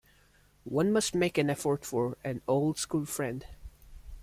[0.65, 3.45] One must make an effort for an old school friend.